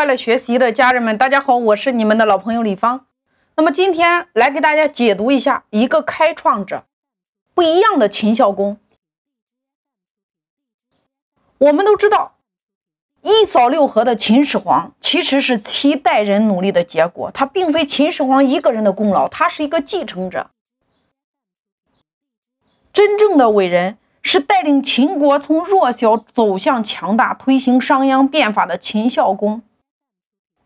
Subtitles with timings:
[0.00, 3.04] 快乐学习的家人们，大家好，我是你们的老朋友李芳。
[3.56, 6.84] 那么今天来给大家解读一下一个开创者
[7.52, 8.78] 不一样的秦孝公。
[11.58, 12.38] 我们都知道，
[13.20, 20.48] 一扫六合的秦始皇其实是七代人努力的结果，他并非秦始皇一个人的功劳，他是一个继承者。
[22.90, 23.98] 真正的伟人。
[24.22, 29.62] 是带领秦国从弱小走向强大、推行商鞅变法的秦孝公，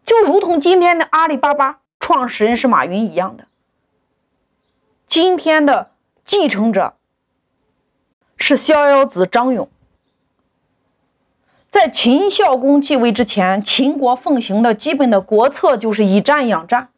[0.04, 3.46] 就如同今天的阿里巴巴创始人是马云一样的。
[5.06, 5.92] 今天的
[6.24, 6.94] 继承者
[8.36, 9.68] 是逍遥子张勇。
[11.70, 16.90] 在秦孝公继位之前，秦国奉行的基本的国策就是以战养战，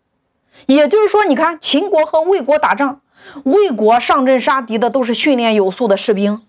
[0.66, 3.00] 也就是说，你看秦国和魏国打仗，
[3.44, 6.42] 魏国上阵杀敌的都是训练有素的士兵。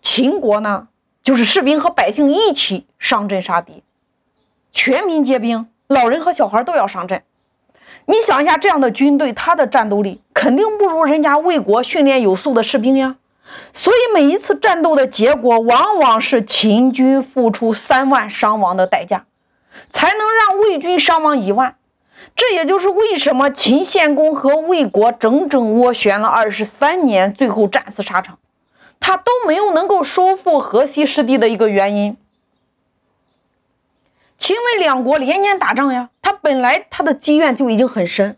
[0.00, 0.86] 秦国呢，
[1.22, 3.82] 就是士兵和百姓一起上阵杀敌，
[4.70, 7.22] 全民皆兵，老人和小孩都要上阵。
[8.06, 13.16] 你想一下，这样的军队，他的战斗力肯定不如人家魏国训练有素的士兵呀。
[13.72, 19.26] 所以每一次战斗的结果，往往是秦军付出三万伤亡的代价，
[19.90, 21.76] 才能让魏军伤亡一万。
[22.34, 28.38] 这也就是为什么秦献公和魏国整整斡旋了二十三年，最后战死沙场。
[28.98, 32.16] 他都没有能够收复河西失地的一个原因。
[34.46, 38.36] 秦魏两国连年打仗呀，他本来他的积怨就已经很深。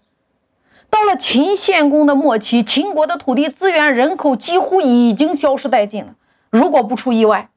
[0.89, 6.15] 到了秦献公的末期，秦国的土地资源、人口几乎已经消失殆尽了。
[6.51, 7.51] 如果不出意外，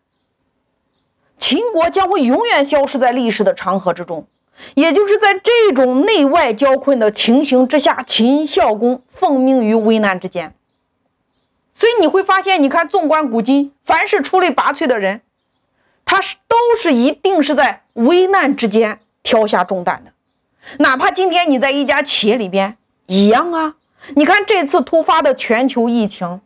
[1.37, 4.25] 秦国将会永远消失在历史的长河之中。
[4.73, 10.55] 也就是在这种内外交困的情形之下，秦孝公奉命于危难之间。
[11.71, 15.21] 所以你会发现，你看，纵观古今，凡是出类拔萃的人，
[16.09, 20.11] 他是都是一定是在危难之间挑下重担的。
[20.79, 23.75] 哪怕今天你在一家企业里边一样啊。
[24.15, 26.41] 你看这次突发的全球疫情，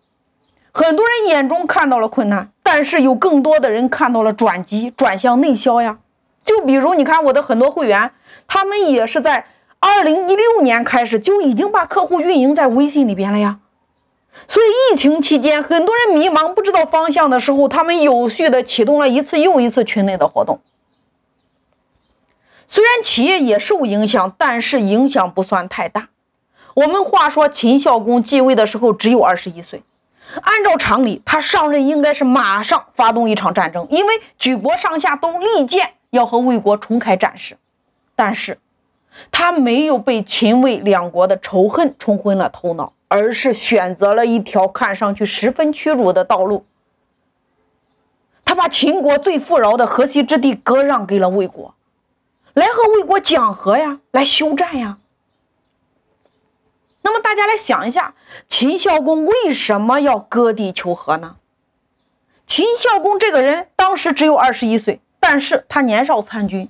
[0.73, 5.99] 很多人眼中看到了困难，但是有更多的人看到了转机，转向内销呀。
[6.43, 8.11] 就比如你看我的很多会员，
[8.45, 9.45] 他们也是在
[9.79, 13.59] 二零一六年开始就已经把客户运营在微信里边了呀。
[14.47, 20.59] 所以，疫情期间，很多人迷茫不知道方向的时候，他们有序的启动了一次又一次群内的活动。
[22.67, 26.09] 虽然企业也受影响，但是影响不算太大。
[26.73, 29.83] 我们话说，秦孝公继位的时候只有二十一岁，
[30.41, 37.55] 按照常理，他上任应该是马上发动一场战争，因为举国上下都力荐要和魏国重开战事。
[38.15, 38.57] 但是，
[39.31, 42.93] 他没有被秦魏两国的仇恨冲昏了头脑。
[43.13, 46.65] 而是选择了一条看上去十分屈辱的道路。
[48.43, 51.75] 他把秦国最富饶的河西之地割让给了魏国，
[52.55, 54.97] 来和魏国讲和呀，来休战呀。
[57.03, 58.15] 那么大家来想一下，
[58.47, 61.35] 秦孝公为什么要割地求和呢？
[62.47, 66.67] 秦孝公这个人当时只有二十一岁，但是他年少参军，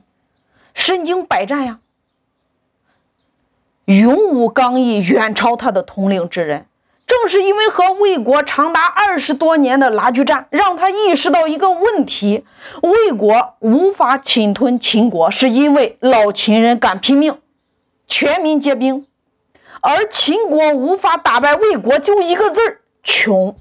[0.73, 1.79] 身经百战呀。
[3.85, 6.67] 勇武刚毅，远超他的统领之人。
[7.05, 12.45] 正是因为和魏国长达二十多年的拉锯战，让他意识到一个问题：
[12.81, 17.37] 魏国无法侵吞秦国，是因为老秦人敢拼命，
[18.07, 19.05] 全民皆兵；
[19.81, 23.55] 而秦国无法打败魏国，就一个字儿——穷。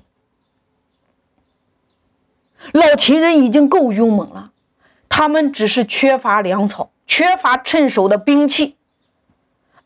[2.72, 4.52] 老秦人已经够勇猛了，
[5.08, 8.76] 他们只是缺乏粮草，缺乏趁手的兵器。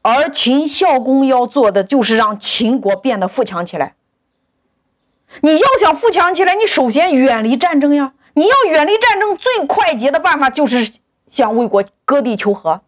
[0.07, 3.97] 而秦孝公要做的就是让秦国变得富强起来。
[5.41, 8.13] 你要想富强起来，你首先远离战争呀！
[8.35, 10.93] 你要远离战争，最快捷的办法就是
[11.27, 12.83] 向魏国割地求和，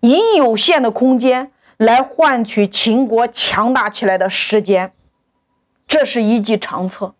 [0.00, 4.94] 以有限的空间来换取秦国强大起来的时间，
[5.86, 7.14] 这是一计长策。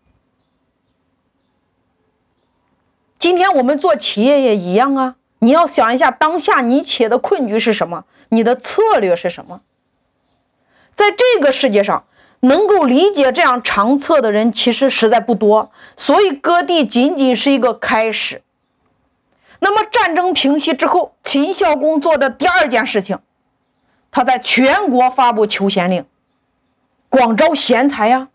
[3.19, 5.17] 今天我们做企业也一样啊。
[5.39, 8.05] 你要想一下，当下你企业的困局是什么？
[8.29, 9.61] 你的策略是什么？
[10.95, 12.05] 在这个世界上，
[12.41, 18.41] 能够理解这样长策的人其实实在不多，所以割地仅仅是一个开始。
[19.59, 23.19] 那么战争平息之后，秦孝公做的第二件事情，
[24.11, 26.05] 他在全国发布求贤令，
[27.09, 28.29] 广招贤才呀，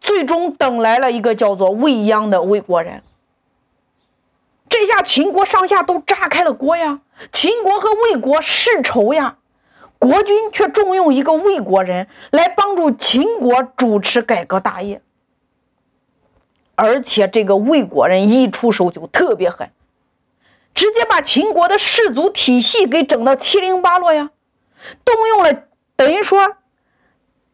[0.00, 3.02] 最终等来了一个叫做未鞅的魏国人。
[4.72, 7.00] 这下秦国上下都炸开了锅呀！
[7.30, 9.36] 秦国和魏国世仇呀，
[9.98, 15.02] 国君却重用一个魏国人来帮助秦国主持改革大业，
[16.74, 19.70] 而且这个魏国人一出手就特别狠。
[20.74, 24.30] 直接把秦国的氏族体系给整得七零八落呀，
[25.04, 25.64] 动用了
[25.96, 26.56] 等于说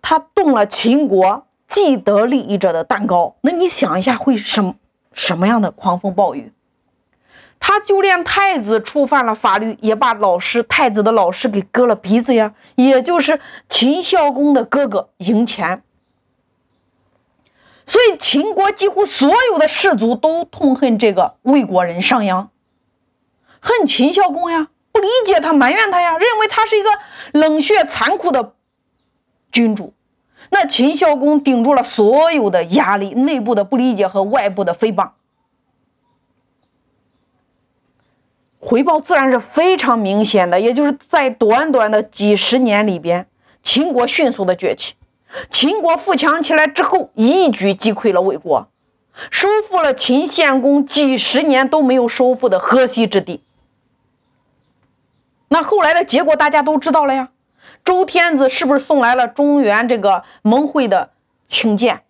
[0.01, 3.35] 他动了秦国既得利益者的蛋糕。
[3.41, 4.77] 那你想一下会什
[5.13, 6.53] 什么样的狂风暴雨？
[7.61, 15.83] 他就连太子触犯了法律，也把老师太子的老师给割了鼻子呀，也就是秦孝公的哥哥赢钱。
[17.85, 22.49] 所以秦国几乎所有的士族都痛恨这个魏国人商鞅，
[23.61, 26.91] 恨秦孝公呀，不理解他，埋怨他呀，认为他是一个
[27.33, 28.53] 冷血残酷的
[29.51, 29.95] 君主。
[30.51, 35.11] 那秦孝公顶住了所有的压力，内部的不理解和外部的诽谤。
[38.61, 43.27] 回报自然是非常明显的，也就是在短短的几十年里边，
[43.63, 44.95] 秦国迅速的崛起。
[45.51, 48.69] 秦国富强起来之后，一举击溃了魏国，
[49.31, 53.43] 收复了秦献公几十年都没有收复的河西之地。
[55.49, 57.29] 那后来的结果大家都知道了呀，
[57.85, 61.11] 周天子是不是送来了中原这个盟会的
[61.47, 62.03] 请柬？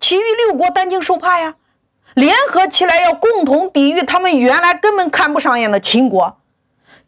[0.00, 1.56] 其余六国担惊受怕呀。
[2.18, 6.40] 联合起来要共同抵御他们原来根本看不上眼的秦国，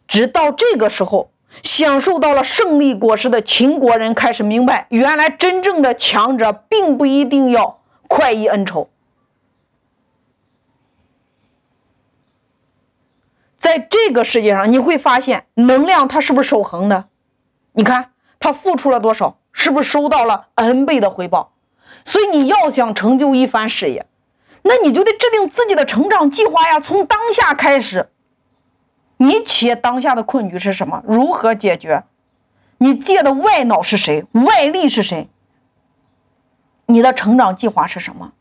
[0.07, 1.31] 直到这个时候，
[1.61, 8.89] 享受到了胜利果实的秦国人开始明白，原来真正的强者并不一定要快意恩仇。
[13.57, 17.09] 在这个世界上，你会发现能量它是不是守恒的？
[17.73, 21.51] 你看他付出了多少，是不是收到了 n 倍的回报？
[22.05, 24.05] 所以你要想成就一番事业。
[24.63, 28.09] 那你就得制定自己的成长计划呀，从当下开始。
[29.17, 31.03] 你企业当下的困局是什么？
[31.07, 32.03] 如何解决？
[32.79, 34.25] 你借的外脑是谁？
[34.31, 35.29] 外力是谁？
[36.87, 38.33] 你的成长计划是什么？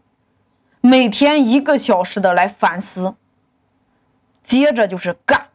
[0.81, 3.15] 每天一个小时的来反思，
[4.43, 5.49] 接着就是干，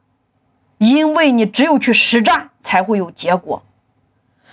[0.77, 3.63] 因为你只有去实战，才会有结果。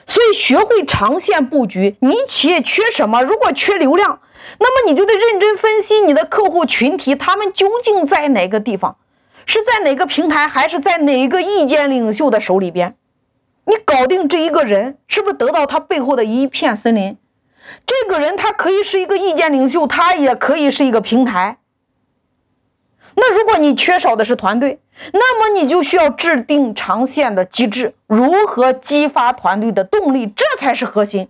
[0.06, 3.22] 所以学会长线布局，你企业缺什么？
[3.22, 4.20] 如果缺流量，
[4.58, 8.96] 那么你就得认真分析你的客户群体，他们究竟在哪个地方，
[9.46, 12.96] 是在哪个平台，还是在哪个意见领袖的手里边？
[13.64, 17.16] 你搞定这一个人，是不是得到他背后的一片森林？
[17.87, 21.58] 这个人他可以是一个意见领袖，他也可以是一个平台。
[23.14, 24.78] 那如果你缺少的是团队，
[25.12, 31.28] 那么你就需要制定长线的机制，如何激发团队的动力，这才是核心。